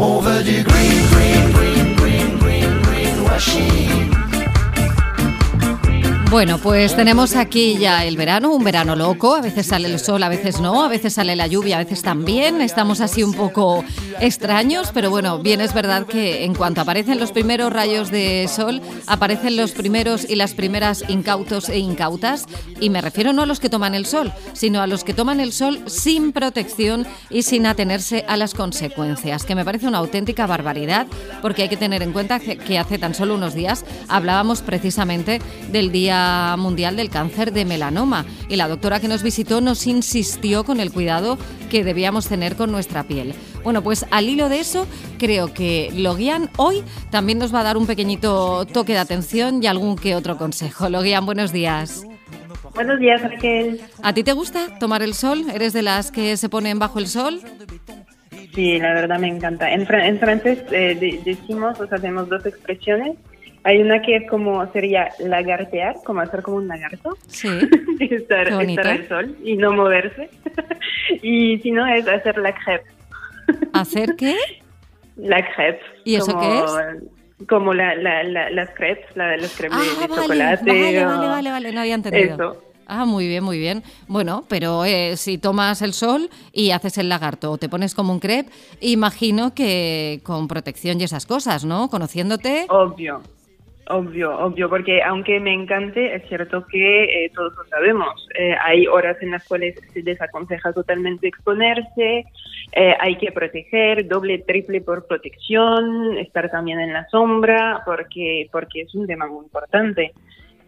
Over 0.00 0.42
the 0.42 0.64
green, 0.64 1.08
green, 1.10 1.52
green, 1.52 1.96
green, 1.96 2.38
green, 2.38 2.82
green 2.82 3.22
washing. 3.22 4.19
Bueno, 6.30 6.58
pues 6.58 6.94
tenemos 6.94 7.34
aquí 7.34 7.76
ya 7.76 8.04
el 8.04 8.16
verano, 8.16 8.54
un 8.54 8.62
verano 8.62 8.94
loco. 8.94 9.34
A 9.34 9.40
veces 9.40 9.66
sale 9.66 9.88
el 9.88 9.98
sol, 9.98 10.22
a 10.22 10.28
veces 10.28 10.60
no, 10.60 10.84
a 10.84 10.88
veces 10.88 11.14
sale 11.14 11.34
la 11.34 11.48
lluvia, 11.48 11.74
a 11.74 11.82
veces 11.82 12.02
también. 12.02 12.60
Estamos 12.60 13.00
así 13.00 13.24
un 13.24 13.34
poco 13.34 13.82
extraños, 14.20 14.92
pero 14.94 15.10
bueno, 15.10 15.40
bien 15.40 15.60
es 15.60 15.74
verdad 15.74 16.06
que 16.06 16.44
en 16.44 16.54
cuanto 16.54 16.82
aparecen 16.82 17.18
los 17.18 17.32
primeros 17.32 17.72
rayos 17.72 18.12
de 18.12 18.48
sol, 18.48 18.80
aparecen 19.08 19.56
los 19.56 19.72
primeros 19.72 20.24
y 20.30 20.36
las 20.36 20.54
primeras 20.54 21.02
incautos 21.08 21.68
e 21.68 21.78
incautas. 21.78 22.46
Y 22.80 22.90
me 22.90 23.00
refiero 23.00 23.32
no 23.32 23.42
a 23.42 23.46
los 23.46 23.58
que 23.58 23.68
toman 23.68 23.96
el 23.96 24.06
sol, 24.06 24.32
sino 24.52 24.80
a 24.82 24.86
los 24.86 25.02
que 25.02 25.14
toman 25.14 25.40
el 25.40 25.52
sol 25.52 25.82
sin 25.86 26.30
protección 26.30 27.08
y 27.28 27.42
sin 27.42 27.66
atenerse 27.66 28.24
a 28.28 28.36
las 28.36 28.54
consecuencias, 28.54 29.44
que 29.44 29.56
me 29.56 29.64
parece 29.64 29.88
una 29.88 29.98
auténtica 29.98 30.46
barbaridad, 30.46 31.08
porque 31.42 31.62
hay 31.62 31.68
que 31.68 31.76
tener 31.76 32.04
en 32.04 32.12
cuenta 32.12 32.38
que 32.38 32.78
hace 32.78 32.98
tan 32.98 33.16
solo 33.16 33.34
unos 33.34 33.54
días 33.54 33.84
hablábamos 34.06 34.62
precisamente 34.62 35.40
del 35.72 35.90
Día 35.90 36.19
Mundial 36.58 36.96
del 36.96 37.10
Cáncer 37.10 37.52
de 37.52 37.64
Melanoma 37.64 38.24
y 38.48 38.56
la 38.56 38.68
doctora 38.68 39.00
que 39.00 39.08
nos 39.08 39.22
visitó 39.22 39.60
nos 39.60 39.86
insistió 39.86 40.64
con 40.64 40.80
el 40.80 40.92
cuidado 40.92 41.38
que 41.70 41.84
debíamos 41.84 42.28
tener 42.28 42.56
con 42.56 42.72
nuestra 42.72 43.04
piel. 43.04 43.34
Bueno, 43.62 43.82
pues 43.82 44.06
al 44.10 44.28
hilo 44.28 44.48
de 44.48 44.60
eso, 44.60 44.86
creo 45.18 45.52
que 45.52 45.90
Logian 45.94 46.50
hoy 46.56 46.82
también 47.10 47.38
nos 47.38 47.54
va 47.54 47.60
a 47.60 47.64
dar 47.64 47.76
un 47.76 47.86
pequeñito 47.86 48.66
toque 48.66 48.92
de 48.92 48.98
atención 48.98 49.62
y 49.62 49.66
algún 49.66 49.96
que 49.96 50.14
otro 50.14 50.36
consejo. 50.36 50.88
Logian, 50.88 51.26
buenos 51.26 51.52
días. 51.52 52.06
Buenos 52.74 53.00
días, 53.00 53.22
Raquel. 53.22 53.80
¿A 54.02 54.12
ti 54.12 54.22
te 54.22 54.32
gusta 54.32 54.78
tomar 54.78 55.02
el 55.02 55.14
sol? 55.14 55.44
¿Eres 55.52 55.72
de 55.72 55.82
las 55.82 56.10
que 56.10 56.36
se 56.36 56.48
ponen 56.48 56.78
bajo 56.78 56.98
el 56.98 57.06
sol? 57.06 57.40
Sí, 58.54 58.78
la 58.78 58.94
verdad 58.94 59.18
me 59.18 59.28
encanta. 59.28 59.70
En, 59.70 59.86
francés 59.86 60.58
eh, 60.72 61.20
decimos, 61.24 61.78
o 61.80 61.86
sea, 61.86 61.98
tenemos 61.98 62.28
dos 62.28 62.44
expresiones 62.46 63.16
hay 63.64 63.78
una 63.78 64.00
que 64.00 64.16
es 64.16 64.30
como 64.30 64.70
sería 64.72 65.10
lagartear, 65.18 65.96
como 66.04 66.20
hacer 66.20 66.42
como 66.42 66.58
un 66.58 66.68
lagarto. 66.68 67.16
Sí. 67.26 67.48
estar, 68.00 68.48
estar 68.48 68.86
al 68.86 69.08
sol 69.08 69.36
y 69.44 69.56
no 69.56 69.72
moverse. 69.72 70.30
y 71.22 71.58
si 71.58 71.70
no, 71.70 71.86
es 71.86 72.06
hacer 72.08 72.38
la 72.38 72.54
crepe. 72.54 72.90
¿Hacer 73.72 74.16
qué? 74.16 74.36
La 75.16 75.44
crepe. 75.54 75.80
¿Y 76.04 76.14
eso 76.14 76.38
qué 76.38 76.58
es? 76.58 77.46
Como 77.48 77.72
la, 77.72 77.94
la, 77.94 78.22
las 78.22 78.70
crepes, 78.70 79.16
la, 79.16 79.36
las 79.36 79.56
crepes 79.56 79.78
ah, 79.78 80.00
de, 80.00 80.06
vale, 80.08 80.22
chocolate. 80.22 80.70
Vale, 80.70 81.04
vale, 81.04 81.26
vale, 81.26 81.50
vale, 81.50 81.72
no 81.72 81.80
había 81.80 81.94
entendido. 81.94 82.34
Eso. 82.34 82.64
Ah, 82.86 83.04
muy 83.04 83.28
bien, 83.28 83.44
muy 83.44 83.58
bien. 83.58 83.82
Bueno, 84.08 84.44
pero 84.48 84.84
eh, 84.84 85.16
si 85.16 85.38
tomas 85.38 85.80
el 85.80 85.94
sol 85.94 86.28
y 86.52 86.72
haces 86.72 86.98
el 86.98 87.08
lagarto 87.08 87.52
o 87.52 87.56
te 87.56 87.68
pones 87.68 87.94
como 87.94 88.12
un 88.12 88.20
crepe, 88.20 88.50
imagino 88.80 89.54
que 89.54 90.20
con 90.24 90.48
protección 90.48 91.00
y 91.00 91.04
esas 91.04 91.24
cosas, 91.24 91.64
¿no? 91.64 91.88
Conociéndote. 91.88 92.66
Obvio. 92.68 93.22
Obvio, 93.92 94.38
obvio, 94.38 94.68
porque 94.68 95.02
aunque 95.02 95.40
me 95.40 95.52
encante, 95.52 96.14
es 96.14 96.22
cierto 96.28 96.64
que 96.68 97.24
eh, 97.24 97.32
todos 97.34 97.52
lo 97.56 97.64
sabemos. 97.64 98.28
Eh, 98.38 98.54
hay 98.62 98.86
horas 98.86 99.16
en 99.20 99.32
las 99.32 99.44
cuales 99.48 99.74
se 99.92 100.02
desaconseja 100.02 100.72
totalmente 100.72 101.26
exponerse, 101.26 102.24
eh, 102.70 102.94
hay 103.00 103.16
que 103.16 103.32
proteger, 103.32 104.06
doble, 104.06 104.38
triple 104.46 104.80
por 104.80 105.08
protección, 105.08 106.16
estar 106.18 106.48
también 106.52 106.78
en 106.78 106.92
la 106.92 107.08
sombra, 107.08 107.82
porque, 107.84 108.48
porque 108.52 108.82
es 108.82 108.94
un 108.94 109.08
tema 109.08 109.26
muy 109.26 109.44
importante. 109.46 110.12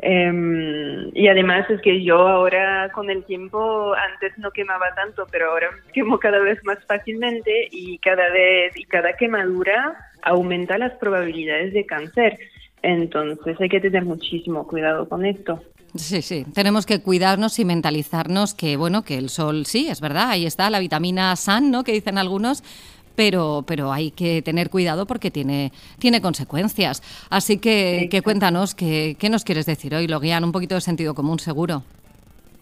Em, 0.00 1.16
y 1.16 1.28
además 1.28 1.70
es 1.70 1.80
que 1.80 2.02
yo 2.02 2.26
ahora 2.26 2.90
con 2.92 3.08
el 3.08 3.22
tiempo 3.22 3.94
antes 3.94 4.36
no 4.36 4.50
quemaba 4.50 4.92
tanto, 4.96 5.28
pero 5.30 5.52
ahora 5.52 5.70
quemo 5.92 6.18
cada 6.18 6.40
vez 6.40 6.58
más 6.64 6.84
fácilmente 6.86 7.68
y 7.70 7.98
cada 7.98 8.28
vez 8.30 8.76
y 8.76 8.82
cada 8.82 9.12
quemadura 9.12 10.10
aumenta 10.22 10.76
las 10.76 10.92
probabilidades 10.94 11.72
de 11.72 11.86
cáncer. 11.86 12.36
Entonces 12.82 13.60
hay 13.60 13.68
que 13.68 13.80
tener 13.80 14.04
muchísimo 14.04 14.66
cuidado 14.66 15.08
con 15.08 15.24
esto. 15.24 15.62
Sí, 15.94 16.22
sí, 16.22 16.46
tenemos 16.54 16.86
que 16.86 17.02
cuidarnos 17.02 17.58
y 17.58 17.64
mentalizarnos 17.64 18.54
que, 18.54 18.76
bueno, 18.76 19.02
que 19.02 19.18
el 19.18 19.28
sol 19.28 19.66
sí, 19.66 19.88
es 19.88 20.00
verdad, 20.00 20.30
ahí 20.30 20.46
está 20.46 20.70
la 20.70 20.78
vitamina 20.78 21.36
SAN, 21.36 21.70
¿no?, 21.70 21.84
que 21.84 21.92
dicen 21.92 22.16
algunos, 22.16 22.64
pero, 23.14 23.62
pero 23.66 23.92
hay 23.92 24.10
que 24.10 24.40
tener 24.40 24.70
cuidado 24.70 25.04
porque 25.04 25.30
tiene, 25.30 25.70
tiene 25.98 26.22
consecuencias. 26.22 27.02
Así 27.28 27.58
que, 27.58 28.08
que 28.10 28.22
cuéntanos, 28.22 28.74
¿qué, 28.74 29.16
¿qué 29.18 29.28
nos 29.28 29.44
quieres 29.44 29.66
decir 29.66 29.94
hoy, 29.94 30.08
Logian? 30.08 30.44
Un 30.44 30.52
poquito 30.52 30.74
de 30.74 30.80
sentido 30.80 31.14
común, 31.14 31.38
seguro. 31.38 31.82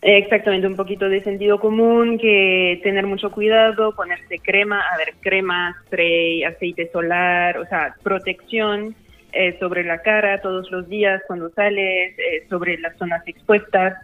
Exactamente, 0.03 0.67
un 0.67 0.77
poquito 0.77 1.09
de 1.09 1.23
sentido 1.23 1.61
común, 1.61 2.19
que 2.19 2.81
tener 2.83 3.07
mucho 3.07 3.31
cuidado, 3.31 3.95
ponerse 3.95 4.39
crema, 4.39 4.81
a 4.81 4.97
ver, 4.97 5.15
crema, 5.21 5.77
spray, 5.87 6.43
aceite 6.43 6.91
solar, 6.91 7.59
o 7.59 7.67
sea, 7.67 7.95
protección 8.03 8.97
eh, 9.33 9.57
sobre 9.59 9.85
la 9.85 10.03
cara 10.03 10.41
todos 10.41 10.71
los 10.71 10.89
días 10.89 11.23
cuando 11.27 11.51
sales, 11.51 12.19
eh, 12.19 12.47
sobre 12.49 12.79
las 12.79 12.97
zonas 12.97 13.27
expuestas. 13.27 13.95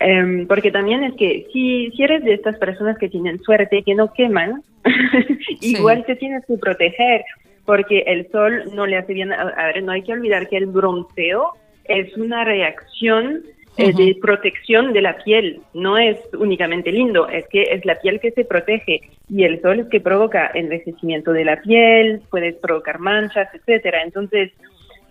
Em, 0.00 0.46
porque 0.48 0.72
también 0.72 1.04
es 1.04 1.14
que 1.14 1.46
si, 1.52 1.90
si 1.92 2.02
eres 2.02 2.24
de 2.24 2.34
estas 2.34 2.56
personas 2.56 2.98
que 2.98 3.08
tienen 3.08 3.40
suerte, 3.40 3.82
que 3.84 3.94
no 3.94 4.12
queman, 4.12 4.62
igual 5.60 6.04
te 6.04 6.16
tienes 6.16 6.44
que 6.46 6.56
proteger, 6.58 7.24
porque 7.64 8.00
el 8.06 8.28
sol 8.30 8.64
no 8.74 8.86
le 8.86 8.96
hace 8.96 9.14
bien. 9.14 9.32
A, 9.32 9.66
ver, 9.66 9.82
no 9.82 9.92
hay 9.92 10.02
que 10.02 10.12
olvidar 10.12 10.48
que 10.48 10.56
el 10.56 10.66
bronceo 10.66 11.52
es 11.84 12.16
una 12.16 12.44
reacción 12.44 13.42
eh, 13.76 13.92
de 13.94 14.16
protección 14.20 14.92
de 14.92 15.02
la 15.02 15.16
piel. 15.18 15.60
No 15.72 15.98
es 15.98 16.18
únicamente 16.38 16.90
lindo, 16.90 17.28
es 17.28 17.46
que 17.48 17.62
es 17.62 17.84
la 17.84 18.00
piel 18.00 18.20
que 18.20 18.32
se 18.32 18.44
protege 18.44 19.00
y 19.28 19.44
el 19.44 19.62
sol 19.62 19.80
es 19.80 19.86
que 19.86 20.00
provoca 20.00 20.50
envejecimiento 20.52 21.32
de 21.32 21.44
la 21.44 21.60
piel, 21.62 22.20
puede 22.30 22.52
provocar 22.52 22.98
manchas, 22.98 23.48
etcétera. 23.54 24.02
Entonces, 24.02 24.52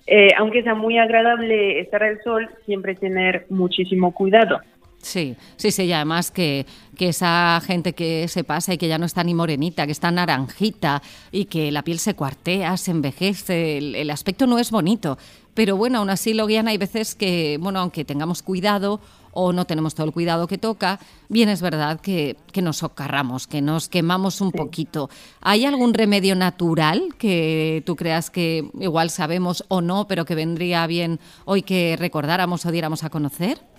eh, 0.08 0.30
aunque 0.38 0.64
sea 0.64 0.76
muy 0.76 0.98
agradable 0.98 1.80
estar 1.80 2.04
al 2.04 2.22
sol, 2.24 2.50
siempre 2.66 2.96
tener 2.96 3.46
muchísimo 3.50 4.14
cuidado. 4.14 4.60
Sí, 5.02 5.36
sí, 5.56 5.72
sí, 5.72 5.84
y 5.84 5.94
además 5.94 6.30
que, 6.30 6.66
que, 6.96 7.10
esa 7.10 7.60
gente 7.66 7.94
que 7.94 8.28
se 8.28 8.44
pasa 8.44 8.74
y 8.74 8.78
que 8.78 8.88
ya 8.88 9.00
no 9.00 9.06
está 9.06 9.24
ni 9.24 9.34
morenita, 9.34 9.86
que 9.86 9.92
está 9.92 10.12
naranjita 10.12 11.02
y 11.32 11.46
que 11.46 11.72
la 11.72 11.82
piel 11.82 11.98
se 11.98 12.14
cuartea, 12.14 12.78
se 12.78 12.92
envejece, 12.92 13.80
el, 13.80 14.10
aspecto 14.12 14.46
no 14.46 14.60
es 14.60 14.70
bonito. 14.70 15.18
Pero 15.56 15.76
bueno, 15.76 16.00
aún 16.00 16.10
así, 16.12 16.34
Logiana, 16.34 16.72
hay 16.72 16.78
veces 16.78 17.16
que, 17.16 17.58
bueno, 17.60 17.80
aunque 17.80 18.06
tengamos 18.06 18.44
cuidado 18.44 19.02
o 19.34 19.54
no 19.54 19.66
tenemos 19.66 19.96
todo 19.96 20.06
el 20.08 20.14
cuidado 20.14 20.48
que 20.48 20.58
toca, 20.58 21.00
bien 21.30 21.50
es 21.50 21.62
verdad 21.62 22.00
que, 22.00 22.38
que 22.52 22.62
nos 22.62 22.78
socarramos, 22.78 23.48
que 23.48 23.62
nos 23.62 23.90
quemamos 23.90 24.42
un 24.42 24.52
poquito. 24.52 25.10
¿Hay 25.42 25.66
algún 25.66 25.94
remedio 25.94 26.36
natural 26.36 27.16
que 27.18 27.84
tú 27.86 27.96
creas 27.96 28.30
que 28.30 28.70
igual 28.80 29.10
sabemos 29.10 29.64
o 29.68 29.82
no, 29.82 30.08
pero 30.08 30.26
que 30.26 30.36
vendría 30.36 30.86
bien 30.88 31.20
hoy 31.46 31.62
que 31.62 31.96
recordáramos 31.98 32.66
o 32.66 32.72
diéramos 32.72 33.04
a 33.04 33.10
conocer? 33.10 33.71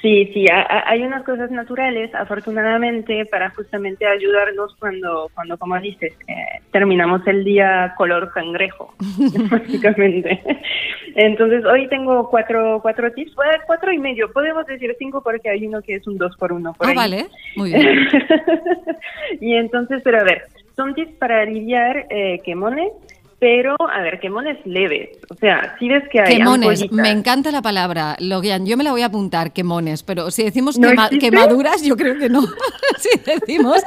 Sí, 0.00 0.30
sí, 0.32 0.46
hay 0.50 1.02
unas 1.02 1.24
cosas 1.24 1.50
naturales, 1.50 2.14
afortunadamente, 2.14 3.26
para 3.26 3.50
justamente 3.50 4.06
ayudarnos 4.06 4.76
cuando, 4.78 5.28
cuando 5.34 5.58
como 5.58 5.76
dices, 5.80 6.12
eh, 6.28 6.34
terminamos 6.70 7.26
el 7.26 7.42
día 7.42 7.94
color 7.96 8.30
cangrejo, 8.32 8.94
básicamente. 9.50 10.40
Entonces, 11.16 11.64
hoy 11.64 11.88
tengo 11.88 12.30
cuatro, 12.30 12.78
cuatro 12.80 13.10
tips, 13.12 13.34
cuatro 13.66 13.92
y 13.92 13.98
medio, 13.98 14.30
podemos 14.32 14.64
decir 14.66 14.94
cinco 15.00 15.20
porque 15.20 15.50
hay 15.50 15.66
uno 15.66 15.82
que 15.82 15.96
es 15.96 16.06
un 16.06 16.16
dos 16.16 16.36
por 16.36 16.52
uno. 16.52 16.74
Por 16.74 16.90
ah, 16.90 16.94
vale, 16.94 17.26
muy 17.56 17.72
bien. 17.72 18.06
y 19.40 19.54
entonces, 19.54 20.00
pero 20.04 20.20
a 20.20 20.24
ver, 20.24 20.44
son 20.76 20.94
tips 20.94 21.16
para 21.16 21.40
aliviar 21.42 22.06
eh, 22.08 22.40
quemones, 22.44 22.92
pero 23.38 23.76
a 23.78 24.00
ver, 24.02 24.18
quemones 24.18 24.58
leves. 24.66 25.10
O 25.30 25.34
sea, 25.34 25.76
si 25.78 25.88
ves 25.88 26.02
que 26.10 26.20
hay 26.20 26.38
quemones, 26.38 26.90
me 26.90 27.10
encanta 27.10 27.52
la 27.52 27.62
palabra, 27.62 28.16
Logian. 28.18 28.66
Yo 28.66 28.76
me 28.76 28.82
la 28.82 28.90
voy 28.90 29.02
a 29.02 29.06
apuntar, 29.06 29.52
quemones, 29.52 30.02
pero 30.02 30.32
si 30.32 30.42
decimos 30.42 30.76
quemaduras, 31.20 31.82
yo 31.82 31.96
creo 31.96 32.18
que 32.18 32.28
no. 32.28 32.42
si 32.98 33.10
decimos 33.24 33.82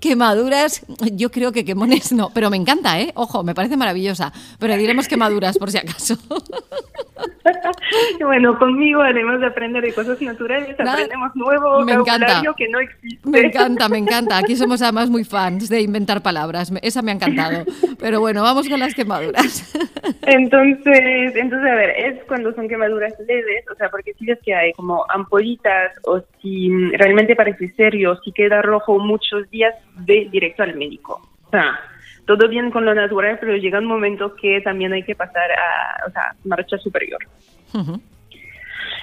quemaduras, 0.00 0.84
yo 1.12 1.30
creo 1.30 1.52
que 1.52 1.64
quemones 1.64 2.12
no. 2.12 2.30
Pero 2.34 2.50
me 2.50 2.56
encanta, 2.56 3.00
¿eh? 3.00 3.12
Ojo, 3.14 3.44
me 3.44 3.54
parece 3.54 3.76
maravillosa. 3.76 4.32
Pero 4.58 4.76
diremos 4.76 5.06
quemaduras 5.06 5.58
por 5.58 5.70
si 5.70 5.78
acaso. 5.78 6.16
bueno, 8.20 8.58
conmigo, 8.58 9.00
además 9.00 9.40
de 9.40 9.46
aprender 9.46 9.82
de 9.82 9.92
cosas 9.92 10.20
naturales, 10.20 10.78
aprendemos 10.78 11.30
nuevo 11.36 11.84
me 11.84 11.92
encanta. 11.92 12.42
que 12.56 12.68
no 12.68 12.80
existe. 12.80 13.28
Me 13.28 13.40
encanta, 13.40 13.88
me 13.88 13.98
encanta. 13.98 14.38
Aquí 14.38 14.56
somos 14.56 14.82
además 14.82 15.08
muy 15.08 15.22
fans 15.22 15.68
de 15.68 15.82
inventar 15.82 16.20
palabras. 16.20 16.72
Esa 16.82 17.00
me 17.02 17.12
ha 17.12 17.14
encantado. 17.14 17.64
Pero 17.98 18.20
bueno, 18.20 18.42
vamos 18.42 18.68
con 18.68 18.78
la 18.80 18.87
quemaduras. 18.94 19.74
Entonces, 20.22 21.36
entonces, 21.36 21.70
a 21.70 21.74
ver, 21.74 21.90
es 21.90 22.24
cuando 22.24 22.52
son 22.54 22.68
quemaduras 22.68 23.14
leves, 23.26 23.64
o 23.70 23.74
sea, 23.74 23.88
porque 23.88 24.14
si 24.14 24.26
ves 24.26 24.38
que 24.44 24.54
hay 24.54 24.72
como 24.72 25.04
ampollitas 25.08 25.92
o 26.04 26.20
si 26.40 26.70
realmente 26.92 27.34
parece 27.34 27.68
serio, 27.68 28.18
si 28.24 28.32
queda 28.32 28.62
rojo 28.62 28.98
muchos 28.98 29.48
días, 29.50 29.74
ve 29.96 30.28
directo 30.30 30.62
al 30.62 30.76
médico. 30.76 31.20
O 31.46 31.50
sea, 31.50 31.78
todo 32.26 32.48
bien 32.48 32.70
con 32.70 32.84
lo 32.84 32.94
natural, 32.94 33.38
pero 33.40 33.56
llega 33.56 33.78
un 33.78 33.86
momento 33.86 34.34
que 34.36 34.60
también 34.60 34.92
hay 34.92 35.02
que 35.02 35.14
pasar 35.14 35.50
a, 35.50 36.06
o 36.06 36.10
sea, 36.10 36.34
marcha 36.44 36.76
superior. 36.78 37.20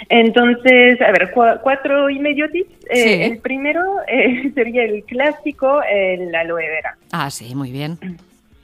Entonces, 0.10 1.02
a 1.02 1.12
ver, 1.12 1.32
cuatro 1.34 2.10
y 2.10 2.20
medio 2.20 2.50
tips. 2.50 2.86
Eh, 2.90 3.26
el 3.26 3.40
primero 3.40 3.82
eh, 4.08 4.52
sería 4.56 4.84
el 4.84 5.04
clásico, 5.04 5.82
el 5.84 6.34
aloe 6.36 6.68
vera. 6.68 6.98
Ah, 7.12 7.30
sí, 7.30 7.56
muy 7.56 7.72
bien. 7.72 7.98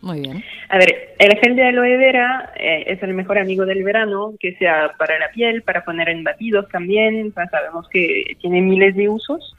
Muy 0.01 0.21
bien. 0.21 0.43
A 0.69 0.77
ver, 0.77 1.13
el 1.19 1.37
gel 1.37 1.55
de 1.55 1.63
aloe 1.63 1.97
vera 1.97 2.51
eh, 2.55 2.85
es 2.87 3.03
el 3.03 3.13
mejor 3.13 3.37
amigo 3.37 3.65
del 3.65 3.83
verano, 3.83 4.33
que 4.39 4.55
sea 4.55 4.91
para 4.97 5.19
la 5.19 5.29
piel, 5.29 5.61
para 5.61 5.83
poner 5.83 6.09
en 6.09 6.23
batidos 6.23 6.67
también, 6.69 7.31
ya 7.35 7.47
sabemos 7.47 7.87
que 7.89 8.35
tiene 8.41 8.61
miles 8.61 8.95
de 8.95 9.09
usos. 9.09 9.55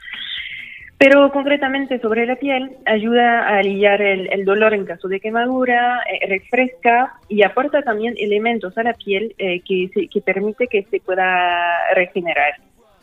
Pero 0.97 1.31
concretamente 1.31 1.99
sobre 1.99 2.25
la 2.25 2.35
piel, 2.35 2.71
ayuda 2.85 3.47
a 3.47 3.57
aliviar 3.57 4.01
el, 4.01 4.31
el 4.31 4.45
dolor 4.45 4.73
en 4.73 4.85
caso 4.85 5.07
de 5.07 5.19
quemadura, 5.19 6.01
eh, 6.09 6.27
refresca 6.27 7.13
y 7.27 7.43
aporta 7.43 7.81
también 7.81 8.13
elementos 8.17 8.77
a 8.77 8.83
la 8.83 8.93
piel 8.93 9.35
eh, 9.37 9.61
que, 9.61 9.89
que 10.07 10.21
permite 10.21 10.67
que 10.67 10.83
se 10.83 10.99
pueda 10.99 11.93
regenerar. 11.95 12.55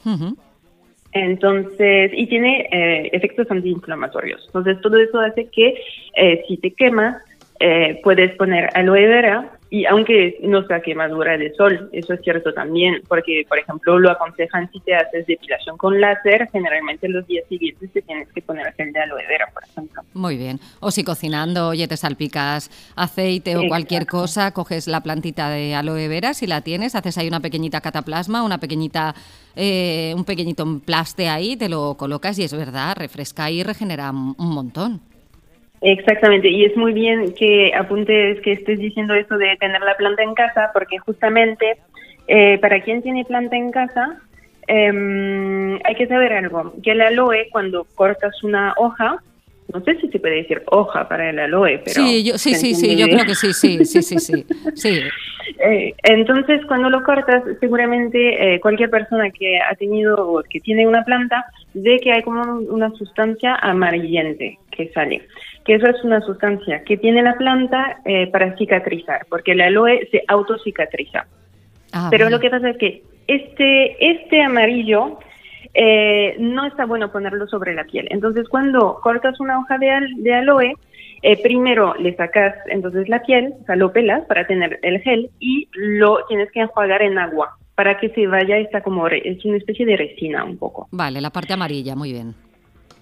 Ujú. 0.05 0.37
Entonces, 1.13 2.13
y 2.15 2.27
tiene 2.29 2.69
eh, 2.71 3.11
efectos 3.13 3.51
antiinflamatorios. 3.51 4.45
Entonces, 4.47 4.81
todo 4.81 4.97
eso 4.99 5.19
hace 5.21 5.49
que 5.49 5.75
eh, 6.15 6.45
si 6.47 6.57
te 6.59 6.73
quemas, 6.73 7.21
eh, 7.63 8.01
puedes 8.03 8.35
poner 8.37 8.71
aloe 8.75 9.07
vera 9.07 9.51
y 9.69 9.85
aunque 9.85 10.39
no 10.43 10.67
sea 10.67 10.81
quemadura 10.81 11.37
de 11.37 11.55
sol, 11.55 11.91
eso 11.93 12.15
es 12.15 12.21
cierto 12.23 12.53
también, 12.55 13.03
porque, 13.07 13.45
por 13.49 13.59
ejemplo, 13.59 13.99
lo 13.99 14.11
aconsejan 14.11 14.69
si 14.73 14.81
te 14.81 14.95
haces 14.95 15.27
depilación 15.27 15.77
con 15.77 16.01
láser, 16.01 16.49
generalmente 16.51 17.09
los 17.09 17.25
días 17.27 17.45
siguientes 17.49 17.93
te 17.93 18.03
tienes 18.03 18.29
que 18.33 18.41
poner 18.43 18.73
gel 18.73 18.93
de 18.93 19.01
aloe 19.01 19.27
vera, 19.29 19.49
por 19.53 19.63
ejemplo. 19.63 20.03
Muy 20.15 20.39
bien. 20.39 20.59
O 20.81 20.91
si 20.91 21.05
cocinando, 21.05 21.69
oye, 21.69 21.87
te 21.87 21.99
salpicas 21.99 22.71
aceite 22.97 23.57
o 23.57 23.69
cualquier 23.69 24.07
cosa, 24.07 24.53
coges 24.53 24.89
la 24.89 25.03
plantita 25.03 25.51
de 25.51 25.75
aloe 25.75 26.09
vera, 26.09 26.33
si 26.33 26.47
la 26.47 26.63
tienes, 26.63 26.95
haces 26.95 27.19
ahí 27.19 27.29
una 27.29 27.41
pequeñita 27.41 27.83
cataplasma, 27.83 28.43
una 28.43 28.59
pequeñita, 28.59 29.15
eh, 29.55 30.15
un 30.17 30.25
pequeñito 30.25 30.63
emplaste 30.63 31.29
ahí, 31.29 31.57
te 31.57 31.69
lo 31.69 31.95
colocas 31.99 32.39
y 32.39 32.43
es 32.43 32.57
verdad, 32.57 32.97
refresca 32.97 33.51
y 33.51 33.63
regenera 33.63 34.11
un 34.11 34.35
montón. 34.39 35.10
Exactamente, 35.83 36.49
y 36.49 36.65
es 36.65 36.77
muy 36.77 36.93
bien 36.93 37.33
que 37.35 37.73
apuntes 37.75 38.41
que 38.43 38.53
estés 38.53 38.79
diciendo 38.79 39.15
eso 39.15 39.39
de 39.39 39.57
tener 39.57 39.81
la 39.81 39.97
planta 39.97 40.23
en 40.23 40.35
casa, 40.35 40.71
porque 40.75 40.99
justamente 40.99 41.79
eh, 42.29 42.59
para 42.59 42.83
quien 42.83 43.03
tiene 43.03 43.25
planta 43.25 43.57
en 43.57 43.71
casa, 43.71 44.21
em, 44.67 45.79
hay 45.83 45.95
que 45.97 46.07
saber 46.07 46.35
algo, 46.35 46.75
que 46.83 46.91
el 46.91 47.01
aloe 47.01 47.49
cuando 47.51 47.87
cortas 47.95 48.45
una 48.45 48.75
hoja, 48.77 49.23
no 49.73 49.81
sé 49.83 49.99
si 50.01 50.09
se 50.09 50.19
puede 50.19 50.43
decir 50.43 50.63
hoja 50.67 51.09
para 51.09 51.31
el 51.31 51.39
aloe, 51.39 51.79
pero... 51.79 52.05
sí, 52.05 52.25
yo, 52.25 52.37
sí, 52.37 52.55
¿se 52.55 52.61
sí, 52.61 52.75
sí, 52.75 52.97
yo 52.97 53.07
creo 53.07 53.25
que 53.25 53.35
sí, 53.35 53.55
sí, 53.55 53.85
sí, 53.87 54.03
sí, 54.03 54.19
sí, 54.19 54.47
sí. 54.75 55.01
Eh, 55.59 55.95
entonces, 56.03 56.65
cuando 56.67 56.91
lo 56.91 57.03
cortas, 57.03 57.43
seguramente 57.59 58.55
eh, 58.55 58.61
cualquier 58.61 58.91
persona 58.91 59.31
que 59.31 59.59
ha 59.59 59.75
tenido 59.77 60.17
o 60.17 60.43
que 60.43 60.61
tiene 60.61 60.87
una 60.87 61.05
planta 61.05 61.45
ve 61.75 61.99
que 62.03 62.13
hay 62.13 62.23
como 62.23 62.43
una 62.43 62.91
sustancia 62.91 63.55
amarillente 63.57 64.59
que 64.71 64.91
sale. 64.93 65.23
Que 65.71 65.77
eso 65.77 65.87
es 65.87 66.03
una 66.03 66.21
sustancia 66.23 66.83
que 66.83 66.97
tiene 66.97 67.23
la 67.23 67.35
planta 67.39 68.01
eh, 68.05 68.27
para 68.33 68.57
cicatrizar, 68.57 69.25
porque 69.31 69.53
el 69.53 69.61
aloe 69.61 70.09
se 70.11 70.21
autocicatriza. 70.27 71.29
Ah, 71.93 72.09
Pero 72.11 72.29
lo 72.29 72.41
que 72.41 72.51
pasa 72.51 72.71
es 72.71 72.77
que 72.77 73.05
este, 73.29 74.11
este 74.11 74.43
amarillo 74.43 75.21
eh, 75.73 76.35
no 76.41 76.67
está 76.67 76.87
bueno 76.87 77.13
ponerlo 77.13 77.47
sobre 77.47 77.73
la 77.75 77.85
piel. 77.85 78.09
Entonces, 78.11 78.49
cuando 78.49 78.99
cortas 79.01 79.39
una 79.39 79.61
hoja 79.61 79.79
de, 79.79 79.91
al- 79.91 80.15
de 80.25 80.35
aloe, 80.35 80.75
eh, 81.23 81.41
primero 81.41 81.95
le 82.01 82.17
sacas 82.17 82.57
entonces 82.67 83.09
la 83.09 83.23
piel, 83.23 83.55
o 83.63 83.65
sea, 83.67 83.77
lo 83.77 83.93
pelas 83.93 84.25
para 84.27 84.49
tener 84.49 84.81
el 84.83 84.99
gel 85.03 85.31
y 85.39 85.69
lo 85.75 86.25
tienes 86.27 86.51
que 86.51 86.63
enjuagar 86.63 87.01
en 87.03 87.17
agua 87.17 87.57
para 87.77 87.97
que 88.01 88.09
se 88.09 88.27
vaya 88.27 88.59
esta 88.59 88.81
como 88.83 89.09
re- 89.09 89.23
es 89.25 89.45
una 89.45 89.59
especie 89.59 89.87
de 89.87 89.97
resina 89.97 90.43
un 90.43 90.59
poco. 90.59 90.89
Vale, 90.91 91.21
la 91.21 91.31
parte 91.31 91.53
amarilla, 91.53 91.95
muy 91.95 92.11
bien. 92.11 92.35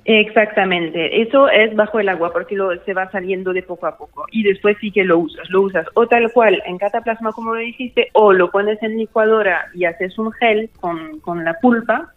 Exactamente, 0.04 1.20
eso 1.20 1.48
es 1.50 1.74
bajo 1.76 2.00
el 2.00 2.08
agua 2.08 2.32
porque 2.32 2.54
lo, 2.56 2.74
se 2.84 2.94
va 2.94 3.10
saliendo 3.10 3.52
de 3.52 3.62
poco 3.62 3.86
a 3.86 3.96
poco 3.98 4.26
y 4.32 4.42
después 4.42 4.76
sí 4.80 4.90
que 4.90 5.04
lo 5.04 5.18
usas, 5.18 5.48
lo 5.50 5.62
usas 5.62 5.86
o 5.94 6.06
tal 6.06 6.32
cual 6.32 6.62
en 6.66 6.78
cataplasma 6.78 7.32
como 7.32 7.54
lo 7.54 7.60
dijiste 7.60 8.08
o 8.14 8.32
lo 8.32 8.50
pones 8.50 8.82
en 8.82 8.96
licuadora 8.96 9.66
y 9.74 9.84
haces 9.84 10.18
un 10.18 10.32
gel 10.32 10.70
con, 10.80 11.20
con 11.20 11.44
la 11.44 11.54
pulpa 11.60 12.12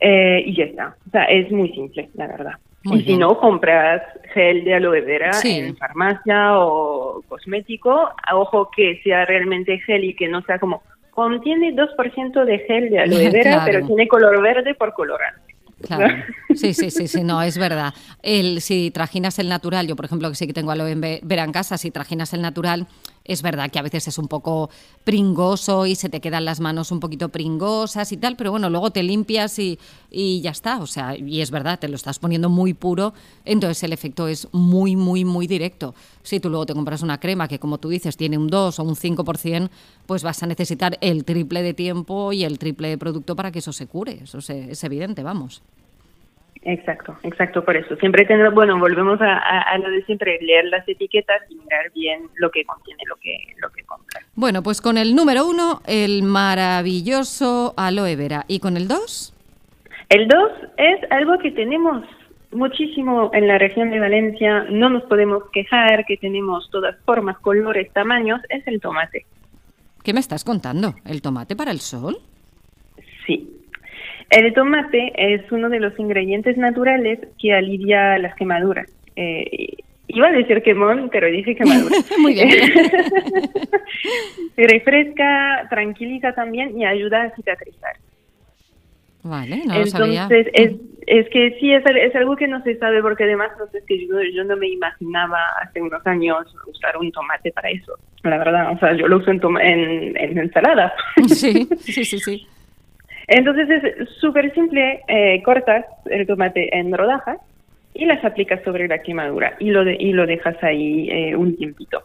eh, 0.00 0.42
y 0.46 0.54
ya 0.56 0.64
está. 0.64 0.96
O 1.08 1.10
sea, 1.10 1.24
es 1.24 1.50
muy 1.50 1.70
simple, 1.72 2.08
la 2.14 2.26
verdad. 2.26 2.52
Muy 2.84 2.98
y 2.98 3.04
si 3.04 3.16
no, 3.16 3.38
compras 3.38 4.02
gel 4.34 4.62
de 4.64 4.74
aloe 4.74 5.00
vera 5.00 5.32
Sí. 5.32 5.58
en 5.58 5.76
farmacia 5.76 6.58
o 6.58 7.22
cosmético. 7.28 8.10
Ojo 8.32 8.70
que 8.76 9.00
sea 9.02 9.24
realmente 9.24 9.78
gel 9.80 10.04
y 10.04 10.14
que 10.14 10.28
no 10.28 10.42
sea 10.42 10.58
como 10.58 10.82
contiene 11.10 11.72
2% 11.74 12.44
de 12.44 12.58
gel 12.60 12.90
de 12.90 12.98
aloe 13.00 13.30
vera, 13.32 13.42
Claro. 13.42 13.62
pero 13.66 13.86
tiene 13.86 14.06
color 14.08 14.42
verde 14.42 14.74
por 14.74 14.92
colorante. 14.92 15.40
Claro. 15.86 16.14
Sí, 16.54 16.72
sí, 16.72 16.92
sí, 16.92 17.08
sí, 17.08 17.24
no, 17.24 17.42
es 17.42 17.58
verdad. 17.58 17.92
El, 18.22 18.60
si 18.60 18.92
trajinas 18.92 19.40
el 19.40 19.48
natural, 19.48 19.88
yo 19.88 19.96
por 19.96 20.04
ejemplo 20.04 20.28
que 20.30 20.36
sí 20.36 20.46
que 20.46 20.52
tengo 20.52 20.70
aloe 20.70 20.94
vera 20.94 21.42
en 21.42 21.50
casa, 21.50 21.76
si 21.78 21.90
trajinas 21.90 22.32
el 22.32 22.42
natural, 22.42 22.86
es 23.24 23.40
verdad 23.40 23.70
que 23.70 23.78
a 23.78 23.82
veces 23.82 24.06
es 24.06 24.18
un 24.18 24.28
poco 24.28 24.68
pringoso 25.02 25.86
y 25.86 25.94
se 25.94 26.10
te 26.10 26.20
quedan 26.20 26.44
las 26.44 26.60
manos 26.60 26.92
un 26.92 27.00
poquito 27.00 27.30
pringosas 27.30 28.12
y 28.12 28.18
tal, 28.18 28.36
pero 28.36 28.50
bueno, 28.50 28.68
luego 28.68 28.90
te 28.90 29.02
limpias 29.02 29.58
y, 29.58 29.78
y 30.10 30.42
ya 30.42 30.50
está. 30.50 30.78
O 30.78 30.86
sea, 30.86 31.16
y 31.16 31.40
es 31.40 31.50
verdad, 31.50 31.78
te 31.78 31.88
lo 31.88 31.96
estás 31.96 32.18
poniendo 32.18 32.50
muy 32.50 32.74
puro, 32.74 33.14
entonces 33.44 33.82
el 33.82 33.92
efecto 33.92 34.28
es 34.28 34.48
muy, 34.52 34.94
muy, 34.94 35.24
muy 35.24 35.46
directo. 35.46 35.94
Si 36.22 36.38
tú 36.38 36.50
luego 36.50 36.66
te 36.66 36.74
compras 36.74 37.02
una 37.02 37.18
crema 37.18 37.48
que, 37.48 37.58
como 37.58 37.78
tú 37.78 37.88
dices, 37.88 38.16
tiene 38.16 38.36
un 38.36 38.48
2 38.48 38.78
o 38.78 38.82
un 38.82 38.94
5%, 38.94 39.70
pues 40.06 40.22
vas 40.22 40.42
a 40.42 40.46
necesitar 40.46 40.98
el 41.00 41.24
triple 41.24 41.62
de 41.62 41.72
tiempo 41.72 42.32
y 42.32 42.44
el 42.44 42.58
triple 42.58 42.88
de 42.88 42.98
producto 42.98 43.36
para 43.36 43.50
que 43.50 43.60
eso 43.60 43.72
se 43.72 43.86
cure. 43.86 44.20
Eso 44.22 44.38
es 44.38 44.84
evidente, 44.84 45.22
vamos. 45.22 45.62
Exacto, 46.66 47.14
exacto, 47.22 47.62
por 47.64 47.76
eso. 47.76 47.94
Siempre 47.96 48.24
tener, 48.24 48.50
bueno, 48.50 48.78
volvemos 48.78 49.20
a, 49.20 49.34
a- 49.36 49.60
a 49.74 49.78
lo 49.78 49.90
de 49.90 50.02
siempre, 50.04 50.38
leer 50.40 50.64
las 50.66 50.88
etiquetas 50.88 51.42
y 51.50 51.56
mirar 51.56 51.90
bien 51.94 52.22
lo 52.36 52.50
que 52.50 52.64
contiene 52.64 53.02
lo 53.06 53.16
que, 53.16 53.36
lo 53.60 53.68
que 53.70 53.82
compras. 53.84 54.24
Bueno, 54.34 54.62
pues 54.62 54.80
con 54.80 54.96
el 54.96 55.14
número 55.14 55.46
uno, 55.46 55.82
el 55.86 56.22
maravilloso 56.22 57.74
aloe 57.76 58.16
vera. 58.16 58.44
¿Y 58.48 58.60
con 58.60 58.76
el 58.76 58.88
dos? 58.88 59.32
El 60.08 60.28
2 60.28 60.38
es 60.76 61.00
algo 61.10 61.38
que 61.38 61.50
tenemos 61.50 62.04
muchísimo 62.52 63.30
en 63.34 63.48
la 63.48 63.58
región 63.58 63.90
de 63.90 63.98
Valencia, 64.00 64.64
no 64.70 64.88
nos 64.88 65.02
podemos 65.04 65.42
quejar, 65.52 66.04
que 66.06 66.16
tenemos 66.16 66.70
todas 66.70 66.94
formas, 67.04 67.38
colores, 67.40 67.92
tamaños, 67.92 68.40
es 68.48 68.66
el 68.68 68.80
tomate. 68.80 69.26
¿Qué 70.02 70.12
me 70.12 70.20
estás 70.20 70.44
contando? 70.44 70.94
¿El 71.04 71.20
tomate 71.22 71.56
para 71.56 71.70
el 71.72 71.80
sol? 71.80 72.18
El 74.30 74.52
tomate 74.54 75.12
es 75.16 75.50
uno 75.52 75.68
de 75.68 75.80
los 75.80 75.98
ingredientes 75.98 76.56
naturales 76.56 77.20
que 77.40 77.52
alivia 77.52 78.18
las 78.18 78.34
quemaduras. 78.34 78.90
Eh, 79.16 79.76
iba 80.08 80.28
a 80.28 80.32
decir 80.32 80.62
quemón, 80.62 81.08
pero 81.10 81.26
dije 81.26 81.54
quemadura. 81.54 81.96
Muy 82.18 82.34
bien. 82.34 82.50
Refresca, 84.56 85.66
tranquiliza 85.70 86.32
también 86.32 86.78
y 86.78 86.84
ayuda 86.84 87.22
a 87.22 87.34
cicatrizar. 87.34 87.96
Vale, 89.22 89.62
no 89.66 89.78
lo 89.78 89.86
sabía. 89.86 90.24
Entonces, 90.24 90.48
es, 90.52 90.72
es 91.06 91.28
que 91.30 91.56
sí, 91.58 91.72
es, 91.72 91.82
es 91.86 92.14
algo 92.14 92.36
que 92.36 92.46
no 92.46 92.62
se 92.62 92.76
sabe 92.76 93.00
porque 93.00 93.24
además 93.24 93.50
no 93.58 93.66
sé, 93.68 93.78
es 93.78 93.84
que 93.84 94.06
yo, 94.06 94.20
yo 94.34 94.44
no 94.44 94.56
me 94.56 94.68
imaginaba 94.68 95.38
hace 95.62 95.80
unos 95.80 96.06
años 96.06 96.54
usar 96.66 96.96
un 96.98 97.10
tomate 97.10 97.50
para 97.52 97.70
eso. 97.70 97.94
La 98.22 98.38
verdad, 98.38 98.72
o 98.72 98.78
sea, 98.78 98.94
yo 98.94 99.08
lo 99.08 99.16
uso 99.16 99.30
en, 99.30 99.40
en, 99.60 100.16
en 100.16 100.38
ensalada. 100.38 100.92
Sí, 101.28 101.66
sí, 101.80 102.04
sí, 102.04 102.18
sí. 102.18 102.46
Entonces 103.26 103.68
es 103.70 104.08
súper 104.20 104.52
simple, 104.54 105.00
eh, 105.08 105.42
cortas 105.42 105.84
el 106.06 106.26
tomate 106.26 106.76
en 106.76 106.92
rodajas 106.92 107.38
y 107.94 108.04
las 108.04 108.24
aplicas 108.24 108.60
sobre 108.64 108.88
la 108.88 108.98
quemadura 109.02 109.54
y 109.60 109.70
lo, 109.70 109.84
de- 109.84 109.96
y 109.98 110.12
lo 110.12 110.26
dejas 110.26 110.56
ahí 110.62 111.08
eh, 111.10 111.36
un 111.36 111.56
tiempito. 111.56 112.02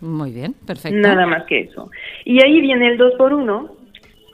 Muy 0.00 0.32
bien, 0.32 0.54
perfecto. 0.66 0.96
Nada 0.98 1.26
más 1.26 1.44
que 1.44 1.60
eso. 1.60 1.90
Y 2.24 2.42
ahí 2.42 2.60
viene 2.60 2.88
el 2.88 2.98
2x1 2.98 3.70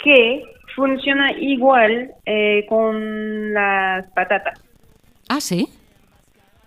que 0.02 0.44
funciona 0.76 1.32
igual 1.32 2.12
eh, 2.26 2.66
con 2.68 3.52
las 3.54 4.06
patatas. 4.12 4.60
Ah, 5.28 5.40
sí. 5.40 5.68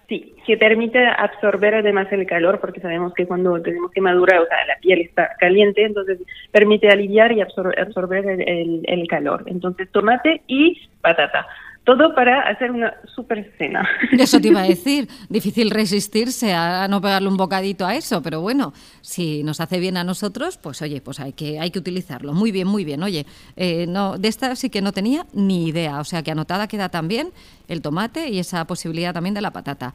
Sí, 0.08 0.34
que 0.46 0.56
permite 0.56 1.06
absorber 1.06 1.76
además 1.76 2.08
el 2.12 2.26
calor, 2.26 2.62
porque 2.62 2.80
sabemos 2.80 3.14
que 3.14 3.26
cuando 3.28 3.62
tenemos 3.62 3.92
quemadura, 3.92 4.42
o 4.42 4.46
sea, 4.46 4.66
la 4.66 4.78
piel 4.80 5.02
está 5.02 5.36
caliente, 5.38 5.84
entonces 5.84 6.18
permite 6.52 6.88
aliviar 6.88 7.34
y 7.34 7.42
absor- 7.42 7.78
absorber 7.78 8.26
el, 8.26 8.42
el- 8.48 8.82
el 8.88 9.08
calor. 9.08 9.44
Entonces, 9.48 9.92
tomate 9.92 10.42
y 10.48 10.80
patata. 11.02 11.46
Todo 11.88 12.14
para 12.14 12.42
hacer 12.42 12.70
una 12.72 12.94
super 13.16 13.50
cena. 13.58 13.88
Eso 14.12 14.42
te 14.42 14.50
iba 14.50 14.60
a 14.60 14.64
decir. 14.68 15.08
Difícil 15.30 15.72
resistirse 15.72 16.54
a 16.54 16.86
no 16.90 17.00
pegarle 17.00 17.30
un 17.30 17.38
bocadito 17.38 17.86
a 17.86 17.96
eso, 17.96 18.22
pero 18.22 18.42
bueno, 18.42 18.74
si 19.00 19.42
nos 19.44 19.62
hace 19.62 19.80
bien 19.80 19.96
a 19.96 20.04
nosotros, 20.04 20.58
pues 20.58 20.82
oye, 20.82 21.00
pues 21.00 21.22
hay 21.22 21.32
que, 21.32 21.62
hay 21.62 21.72
que 21.72 21.80
utilizarlo. 21.80 22.34
Muy 22.34 22.52
bien, 22.52 22.68
muy 22.68 22.84
bien. 22.84 23.04
Oye, 23.04 23.26
eh, 23.56 23.86
no, 23.88 24.18
de 24.18 24.28
esta 24.28 24.54
sí 24.58 24.70
que 24.70 24.82
no 24.82 24.92
tenía 24.92 25.28
ni 25.32 25.70
idea. 25.70 26.02
O 26.02 26.04
sea 26.04 26.24
que 26.24 26.32
anotada 26.32 26.68
queda 26.68 26.90
también 26.90 27.30
el 27.70 27.82
tomate 27.82 28.28
y 28.28 28.40
esa 28.40 28.68
posibilidad 28.68 29.14
también 29.14 29.34
de 29.34 29.40
la 29.40 29.52
patata. 29.52 29.94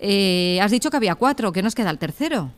Eh, 0.00 0.58
has 0.62 0.70
dicho 0.70 0.88
que 0.88 0.96
había 0.96 1.14
cuatro, 1.14 1.52
¿qué 1.52 1.62
nos 1.62 1.74
queda 1.74 1.90
el 1.90 1.98
tercero? 1.98 2.52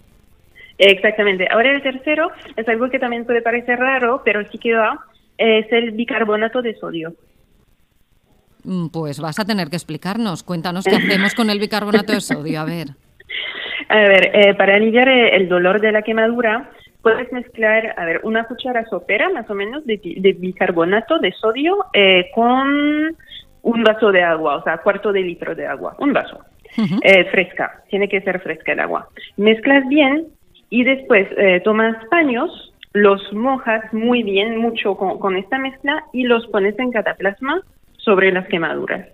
Exactamente. 0.79 1.49
Ahora 1.51 1.73
el 1.73 1.83
tercero 1.83 2.31
es 2.55 2.69
algo 2.69 2.89
que 2.89 3.01
también 3.01 3.25
puede 3.25 3.43
parecer 3.43 3.81
raro, 3.81 4.23
pero 4.25 4.49
sí 4.53 4.59
que 4.59 4.75
va, 4.75 5.01
es 5.39 5.67
el 5.73 5.91
bicarbonato 5.91 6.63
de 6.63 6.77
sodio. 6.77 7.15
Mm, 8.67 8.89
Pues 8.89 9.21
vas 9.21 9.39
a 9.39 9.45
tener 9.45 9.69
que 9.69 9.77
explicarnos. 9.77 10.43
Cuéntanos 10.43 10.85
qué 10.85 10.97
hacemos 10.97 11.35
con 11.35 11.51
el 11.51 11.61
bicarbonato 11.61 12.13
de 12.13 12.21
sodio. 12.21 12.61
A 12.61 12.65
ver. 12.65 12.89
A 13.89 13.97
ver, 13.97 14.31
eh, 14.35 14.55
para 14.55 14.75
aliviar 14.75 15.09
eh, 15.09 15.37
el 15.37 15.49
dolor 15.49 15.81
de 15.81 15.93
la 15.93 16.03
quemadura, 16.03 16.71
puedes 17.03 17.31
mezclar, 17.33 17.95
a 17.97 18.05
ver, 18.05 18.21
una 18.25 18.45
cuchara 18.45 18.85
sopera 18.87 19.31
más 19.31 19.49
o 19.49 19.55
menos 19.55 19.87
de, 19.87 19.99
de 19.99 20.33
bicarbonato 20.33 21.19
de 21.21 21.31
sodio 21.33 21.87
eh, 21.93 22.29
con 22.35 23.17
un 23.63 23.83
vaso 23.85 24.11
de 24.11 24.23
agua, 24.23 24.57
o 24.57 24.65
sea, 24.65 24.79
cuarto 24.79 25.13
de 25.13 25.21
litro 25.21 25.55
de 25.55 25.67
agua, 25.67 25.95
un 26.01 26.13
vaso. 26.13 26.41
Eh, 27.03 27.25
fresca, 27.31 27.83
tiene 27.89 28.09
que 28.09 28.21
ser 28.21 28.41
fresca 28.41 28.73
el 28.73 28.81
agua. 28.81 29.09
Mezclas 29.37 29.87
bien 29.89 30.27
y 30.69 30.85
después 30.85 31.27
eh, 31.39 31.61
tomas 31.65 31.97
paños, 32.11 32.73
los 32.93 33.33
mojas 33.33 33.83
muy 33.93 34.23
bien, 34.23 34.59
mucho 34.59 34.97
con, 34.97 35.19
con 35.19 35.37
esta 35.37 35.59
mezcla 35.59 36.05
y 36.13 36.25
los 36.25 36.47
pones 36.49 36.79
en 36.79 36.91
cataplasma 36.91 37.63
sobre 38.07 38.33
las 38.33 38.47
quemaduras. 38.47 39.09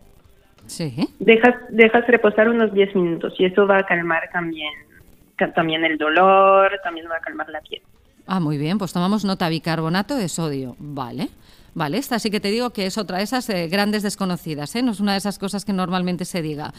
Sí. 0.66 0.94
Dejas, 1.18 1.56
dejas 1.70 2.06
reposar 2.06 2.48
unos 2.48 2.72
10 2.72 2.94
minutos 2.94 3.34
y 3.38 3.46
eso 3.46 3.66
va 3.66 3.78
a 3.78 3.86
calmar 3.86 4.28
también, 4.32 4.72
también 5.54 5.84
el 5.84 5.98
dolor, 5.98 6.78
también 6.84 7.06
va 7.10 7.16
a 7.16 7.20
calmar 7.20 7.48
la 7.48 7.60
piel. 7.62 7.82
Ah, 8.26 8.38
muy 8.38 8.58
bien, 8.58 8.78
pues 8.78 8.92
tomamos 8.92 9.24
nota 9.24 9.48
bicarbonato 9.48 10.14
de 10.14 10.28
sodio. 10.28 10.76
Vale. 10.78 11.28
Vale, 11.74 11.96
esta 11.96 12.18
sí 12.18 12.30
que 12.30 12.38
te 12.38 12.50
digo 12.50 12.70
que 12.70 12.84
es 12.84 12.98
otra 12.98 13.16
de 13.16 13.24
esas 13.24 13.48
eh, 13.48 13.66
grandes 13.68 14.02
desconocidas, 14.02 14.76
¿eh? 14.76 14.82
No 14.82 14.92
es 14.92 15.00
una 15.00 15.12
de 15.12 15.18
esas 15.18 15.38
cosas 15.38 15.64
que 15.64 15.72
normalmente 15.72 16.26
se 16.26 16.42
diga. 16.42 16.72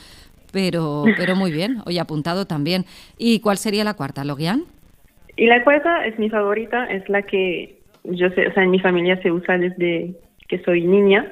Pero, 0.52 1.04
pero 1.18 1.36
muy 1.36 1.52
bien, 1.52 1.78
hoy 1.86 1.98
apuntado 1.98 2.46
también. 2.46 2.86
¿Y 3.18 3.40
cuál 3.40 3.58
sería 3.58 3.84
la 3.84 3.96
cuarta, 3.96 4.24
Logian? 4.24 4.66
Y 5.36 5.48
la 5.48 5.64
cuarta 5.64 6.06
es 6.06 6.18
mi 6.20 6.30
favorita, 6.30 6.86
es 6.86 7.10
la 7.10 7.24
que 7.24 7.80
yo 8.04 8.30
sé, 8.30 8.48
o 8.48 8.54
sea, 8.54 8.64
en 8.64 8.70
mi 8.70 8.80
familia 8.80 9.20
se 9.24 9.32
usa 9.32 9.58
desde 9.58 10.14
que 10.48 10.60
soy 10.60 10.86
niña, 10.86 11.32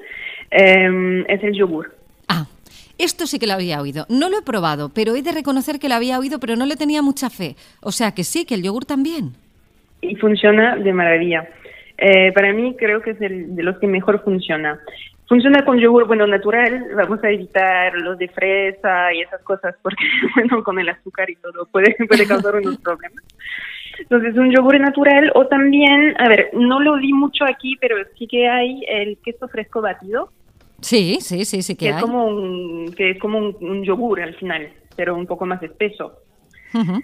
em, 0.52 1.26
es 1.28 1.44
el 1.44 1.54
yogur. 1.54 1.96
Ah, 2.28 2.46
esto 2.98 3.26
sí 3.26 3.40
que 3.40 3.48
lo 3.48 3.54
había 3.54 3.82
oído. 3.82 4.06
No 4.10 4.30
lo 4.30 4.38
he 4.38 4.42
probado, 4.42 4.90
pero 4.90 5.16
he 5.16 5.22
de 5.22 5.32
reconocer 5.32 5.80
que 5.80 5.90
lo 5.90 5.96
había 5.96 6.20
oído, 6.20 6.40
pero 6.40 6.56
no 6.56 6.66
le 6.66 6.76
tenía 6.76 7.02
mucha 7.02 7.30
fe. 7.30 7.56
O 7.82 7.92
sea 7.92 8.12
que 8.14 8.24
sí, 8.24 8.46
que 8.46 8.56
el 8.56 8.64
yogur 8.64 8.86
también. 8.86 9.34
y 10.02 10.16
funciona 10.16 10.76
de 10.76 10.94
maravilla. 10.94 11.48
Eh, 11.98 12.32
para 12.34 12.52
mí 12.54 12.76
creo 12.78 13.02
que 13.02 13.12
es 13.12 13.22
el 13.22 13.56
de 13.56 13.64
los 13.64 13.78
que 13.78 13.88
mejor 13.88 14.24
funciona. 14.24 14.80
Funciona 15.28 15.64
con 15.64 15.78
yogur, 15.78 16.08
bueno, 16.08 16.26
natural, 16.28 16.88
vamos 16.96 17.24
a 17.24 17.30
evitar 17.30 17.94
los 17.94 18.18
de 18.18 18.28
fresa 18.28 19.14
y 19.14 19.22
esas 19.22 19.42
cosas 19.44 19.76
porque, 19.82 20.04
bueno, 20.36 20.64
con 20.64 20.80
el 20.80 20.90
azúcar 20.90 21.30
y 21.30 21.36
todo 21.36 21.66
puede, 21.72 21.96
puede 22.08 22.28
causar 22.28 22.56
unos 22.56 22.78
problemas. 22.84 23.24
Entonces, 24.00 24.36
un 24.36 24.52
yogur 24.52 24.80
natural 24.80 25.32
o 25.36 25.46
también, 25.46 26.16
a 26.20 26.28
ver, 26.28 26.50
no 26.54 26.80
lo 26.80 26.98
vi 26.98 27.14
mucho 27.14 27.46
aquí, 27.46 27.78
pero 27.80 27.96
sí 28.18 28.28
que 28.28 28.50
hay 28.50 28.84
el 28.90 29.18
queso 29.24 29.48
fresco 29.48 29.80
batido, 29.80 30.32
Sí, 30.82 31.20
sí, 31.22 31.46
sí, 31.46 31.62
sí 31.62 31.76
que 31.76 31.86
que 31.86 31.90
es 31.90 31.96
hay. 31.96 32.02
como 32.02 32.26
un, 32.26 32.94
que 32.94 33.12
es 33.12 33.20
como 33.20 33.38
un, 33.38 33.56
un 33.62 33.84
yogur 33.84 34.22
al 34.22 34.36
final, 34.36 34.70
pero 34.96 35.16
un 35.16 35.28
poco 35.28 35.46
más 35.46 35.62
espeso. 35.64 36.18
Ujú. 36.74 37.02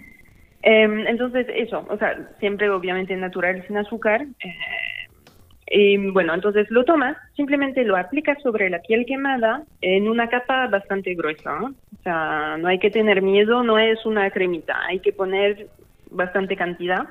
Eh, 0.62 1.04
entonces, 1.08 1.46
eso, 1.54 1.86
o 1.88 1.96
sea, 1.96 2.30
siempre 2.40 2.68
obviamente 2.70 3.16
natural 3.16 3.64
sin 3.66 3.76
azúcar. 3.76 4.22
eh, 4.42 4.54
y 5.70 5.96
bueno, 6.10 6.32
entonces 6.34 6.66
lo 6.70 6.84
tomas, 6.84 7.16
simplemente 7.36 7.84
lo 7.84 7.96
aplicas 7.96 8.38
sobre 8.42 8.70
la 8.70 8.80
piel 8.80 9.04
quemada 9.06 9.64
en 9.82 10.08
una 10.08 10.28
capa 10.28 10.66
bastante 10.68 11.14
gruesa. 11.14 11.58
¿no? 11.58 11.66
O 11.66 12.02
sea, 12.02 12.56
no 12.58 12.68
hay 12.68 12.78
que 12.78 12.90
tener 12.90 13.20
miedo, 13.22 13.62
no 13.62 13.78
es 13.78 14.04
una 14.06 14.30
cremita, 14.30 14.86
hay 14.86 15.00
que 15.00 15.12
poner 15.12 15.68
bastante 16.10 16.56
cantidad 16.56 17.06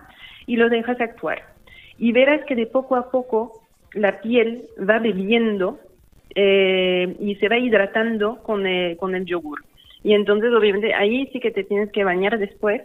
y 0.47 0.55
lo 0.55 0.69
dejas 0.69 0.99
actuar. 0.99 1.43
Y 1.99 2.11
verás 2.11 2.43
que 2.45 2.55
de 2.55 2.65
poco 2.65 2.95
a 2.95 3.11
poco 3.11 3.61
la 3.93 4.21
piel 4.21 4.63
va 4.77 4.99
bebiendo 4.99 5.79
eh, 6.35 7.15
y 7.19 7.35
se 7.35 7.49
va 7.49 7.57
hidratando 7.57 8.41
con, 8.43 8.65
eh, 8.67 8.95
con 8.99 9.15
el 9.15 9.25
yogur. 9.25 9.59
Y 10.03 10.13
entonces, 10.13 10.51
obviamente, 10.53 10.93
ahí 10.93 11.27
sí 11.33 11.39
que 11.39 11.51
te 11.51 11.63
tienes 11.63 11.91
que 11.91 12.03
bañar 12.03 12.37
después, 12.37 12.81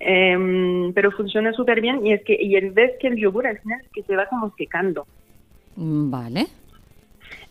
em, 0.00 0.92
pero 0.92 1.10
funciona 1.12 1.52
súper 1.52 1.80
bien 1.80 2.04
y 2.06 2.12
es 2.12 2.22
que 2.24 2.36
y 2.40 2.56
el 2.56 2.70
ves 2.72 2.92
que 3.00 3.08
el 3.08 3.16
yogur 3.16 3.46
al 3.46 3.58
final 3.60 3.80
es 3.82 3.90
que 3.92 4.02
se 4.02 4.16
va 4.16 4.26
como 4.26 4.52
secando. 4.56 5.06
Mm, 5.76 6.10
Vale. 6.10 6.46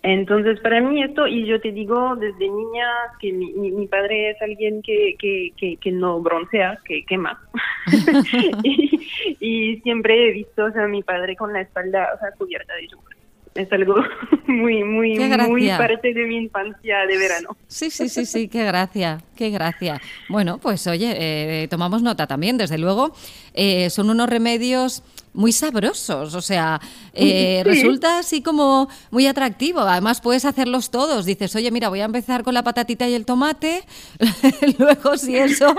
Entonces, 0.06 0.60
para 0.60 0.82
mí 0.82 1.02
esto, 1.02 1.28
y 1.28 1.46
yo 1.46 1.62
te 1.62 1.72
digo 1.72 2.16
desde 2.18 2.50
niña 2.50 2.86
que 3.22 3.32
mi, 3.32 3.54
mi- 3.54 3.72
mi 3.72 3.88
padre 3.88 4.32
es 4.32 4.42
alguien 4.42 4.82
que, 4.82 5.16
que, 5.18 5.52
que, 5.56 5.78
que 5.78 5.92
no 5.92 6.20
broncea, 6.20 6.78
que 6.84 7.06
quema. 7.06 7.40
y, 8.64 9.00
y 9.40 9.78
siempre 9.82 10.28
he 10.28 10.32
visto 10.32 10.66
o 10.66 10.72
sea, 10.72 10.84
a 10.84 10.88
mi 10.90 11.04
padre 11.04 11.36
con 11.38 11.54
la 11.54 11.62
espalda 11.62 12.10
o 12.16 12.20
sea, 12.20 12.32
cubierta 12.38 12.74
de 12.76 12.88
yogur. 12.88 13.13
Es 13.56 13.72
algo 13.72 13.96
muy, 14.48 14.84
muy, 14.84 15.14
Qué 15.16 15.38
muy 15.48 15.68
parte 15.70 16.14
de 16.14 16.26
mi 16.26 16.38
infancia 16.38 17.06
de 17.08 17.18
verano. 17.18 17.56
Sí, 17.68 17.90
sí, 17.92 18.10
sí, 18.10 18.26
sí, 18.26 18.48
qué 18.48 18.66
gracia, 18.66 19.22
qué 19.36 19.50
gracia. 19.52 20.02
Bueno, 20.30 20.58
pues 20.58 20.88
oye, 20.88 21.14
eh, 21.18 21.68
tomamos 21.68 22.02
nota 22.02 22.26
también, 22.26 22.58
desde 22.58 22.78
luego. 22.78 23.14
Eh, 23.54 23.90
son 23.90 24.10
unos 24.10 24.28
remedios 24.30 25.04
muy 25.34 25.52
sabrosos, 25.52 26.36
o 26.36 26.42
sea, 26.42 26.80
eh, 27.14 27.62
Sí. 27.64 27.70
resulta 27.70 28.20
así 28.20 28.42
como 28.44 28.88
muy 29.12 29.26
atractivo. 29.28 29.80
Además, 29.82 30.22
puedes 30.22 30.46
hacerlos 30.46 30.92
todos. 30.92 31.26
Dices, 31.26 31.56
oye, 31.56 31.72
mira, 31.72 31.90
voy 31.90 32.02
a 32.02 32.06
empezar 32.06 32.44
con 32.44 32.54
la 32.54 32.64
patatita 32.64 33.08
y 33.08 33.14
el 33.16 33.26
tomate. 33.26 33.84
Luego, 34.80 35.18
si 35.18 35.36
eso, 35.36 35.76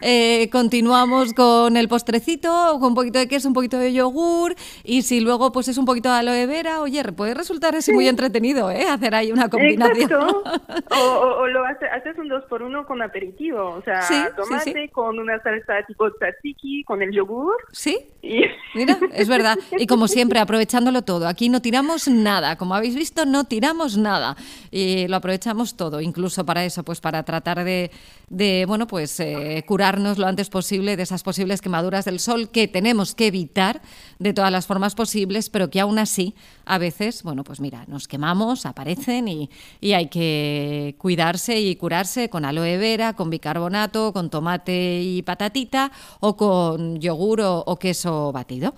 eh, 0.00 0.48
continuamos 0.50 1.32
con 1.32 1.76
el 1.76 1.88
postrecito, 1.88 2.50
con 2.80 2.88
un 2.90 2.94
poquito 2.94 3.18
de 3.18 3.28
queso, 3.28 3.48
un 3.48 3.54
poquito 3.54 3.78
de 3.78 3.92
yogur. 3.92 4.54
Y 4.84 5.02
si 5.02 5.20
luego, 5.20 5.52
pues 5.52 5.68
es 5.68 5.78
un 5.78 5.84
poquito 5.84 6.08
de 6.10 6.16
aloe 6.16 6.46
vera, 6.46 6.80
oye, 6.80 7.02
puede 7.12 7.34
resultar 7.34 7.74
así 7.76 7.92
muy 7.92 8.08
entretenido, 8.08 8.70
¿eh? 8.70 8.86
Hacer 8.88 9.14
ahí 9.14 9.32
una 9.32 9.48
combinación. 9.48 10.10
Exacto. 10.10 10.42
O, 10.90 10.98
o- 10.98 11.36
o 11.42 11.46
lo 11.48 11.64
hace- 11.64 11.86
haces 11.86 12.16
un 12.18 12.28
dos 12.28 12.44
por 12.48 12.62
uno 12.62 12.86
con 12.86 13.02
aperitivo, 13.02 13.70
o 13.70 13.82
sea, 13.82 14.02
Sí, 14.02 14.14
tomate 14.36 14.88
con 14.90 15.18
una 15.18 15.40
salsa 15.42 15.74
tipo 15.86 16.10
tzatziki, 16.10 16.84
con 16.84 17.02
el 17.02 17.12
yogur 17.12 17.54
Sí, 17.72 17.98
y 18.22 18.42
Mira, 18.74 18.95
es 19.12 19.28
verdad. 19.28 19.58
Y 19.78 19.86
como 19.86 20.08
siempre, 20.08 20.38
aprovechándolo 20.38 21.02
todo. 21.02 21.28
Aquí 21.28 21.48
no 21.48 21.60
tiramos 21.60 22.08
nada. 22.08 22.56
Como 22.56 22.74
habéis 22.74 22.94
visto, 22.94 23.24
no 23.26 23.44
tiramos 23.44 23.96
nada. 23.96 24.36
Y 24.70 25.08
lo 25.08 25.16
aprovechamos 25.16 25.76
todo, 25.76 26.00
incluso 26.00 26.44
para 26.44 26.64
eso, 26.64 26.82
pues 26.82 27.00
para 27.00 27.22
tratar 27.22 27.64
de, 27.64 27.90
de 28.28 28.64
bueno, 28.66 28.86
pues 28.86 29.18
eh, 29.20 29.64
curarnos 29.66 30.18
lo 30.18 30.26
antes 30.26 30.48
posible 30.48 30.96
de 30.96 31.02
esas 31.02 31.22
posibles 31.22 31.60
quemaduras 31.60 32.04
del 32.04 32.18
sol 32.18 32.48
que 32.50 32.68
tenemos 32.68 33.14
que 33.14 33.28
evitar 33.28 33.80
de 34.18 34.32
todas 34.32 34.50
las 34.50 34.66
formas 34.66 34.94
posibles, 34.94 35.48
pero 35.50 35.70
que 35.70 35.80
aún 35.80 35.98
así, 35.98 36.34
a 36.64 36.78
veces, 36.78 37.22
bueno, 37.22 37.44
pues 37.44 37.60
mira, 37.60 37.84
nos 37.86 38.08
quemamos, 38.08 38.66
aparecen 38.66 39.28
y, 39.28 39.50
hay 39.96 40.08
que 40.08 40.94
cuidarse 40.98 41.58
y 41.58 41.74
curarse 41.76 42.28
con 42.28 42.44
aloe 42.44 42.76
vera, 42.76 43.14
con 43.14 43.30
bicarbonato, 43.30 44.12
con 44.12 44.28
tomate 44.28 45.00
y 45.00 45.22
patatita 45.22 45.90
o 46.20 46.36
con 46.36 47.00
yogur 47.00 47.40
o 47.40 47.78
queso 47.78 48.32
batido. 48.32 48.74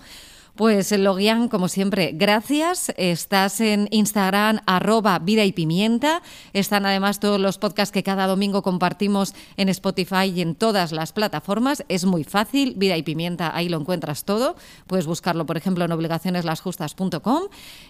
Pues 0.59 0.91
Logian, 0.91 1.47
como 1.47 1.69
siempre, 1.69 2.11
gracias. 2.13 2.93
Estás 2.97 3.61
en 3.61 3.87
Instagram, 3.91 4.59
arroba 4.67 5.17
vida 5.19 5.45
y 5.45 5.53
pimienta. 5.53 6.21
Están 6.51 6.85
además 6.85 7.21
todos 7.21 7.39
los 7.39 7.57
podcasts 7.57 7.93
que 7.93 8.03
cada 8.03 8.27
domingo 8.27 8.61
compartimos 8.61 9.33
en 9.55 9.69
Spotify 9.69 10.25
y 10.35 10.41
en 10.41 10.55
todas 10.55 10.91
las 10.91 11.13
plataformas. 11.13 11.85
Es 11.87 12.03
muy 12.03 12.25
fácil, 12.25 12.73
vida 12.75 12.97
y 12.97 13.03
pimienta, 13.03 13.55
ahí 13.55 13.69
lo 13.69 13.79
encuentras 13.79 14.25
todo. 14.25 14.57
Puedes 14.85 15.07
buscarlo, 15.07 15.45
por 15.45 15.55
ejemplo, 15.55 15.85
en 15.85 15.93
obligacioneslasjustas.com. 15.93 17.43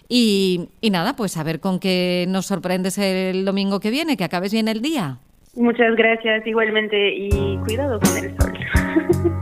Y, 0.08 0.68
y 0.80 0.90
nada, 0.90 1.16
pues 1.16 1.36
a 1.38 1.42
ver 1.42 1.58
con 1.58 1.80
qué 1.80 2.24
nos 2.28 2.46
sorprendes 2.46 2.98
el 2.98 3.44
domingo 3.44 3.80
que 3.80 3.90
viene, 3.90 4.16
que 4.16 4.22
acabes 4.22 4.52
bien 4.52 4.68
el 4.68 4.80
día. 4.80 5.18
muchas 5.56 5.96
gracias 5.96 6.46
igualmente 6.46 7.16
y 7.16 7.58
cuidado 7.64 7.98
con 7.98 8.16
el 8.16 8.36
sol. 8.38 9.32